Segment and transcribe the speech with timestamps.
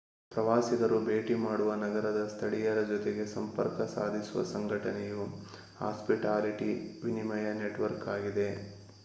[0.31, 5.21] ಪ್ರವಾಸಿಗರು ಭೇಟಿ ಮಾಡುವ ನಗರದ ಸ್ಥಳೀಯರ ಜೊತೆಗೆ ಸಂಪರ್ಕ ಸಾಧಿಸುವ ಸಂಘಟನೆಯು
[5.77, 6.71] ಹಾಸ್ಪಿಟಾಲಿಟಿ
[7.03, 8.49] ವಿನಿಯಮ ನೆಟ್‌ವರ್ಕ್‌ ಆಗಿದೆ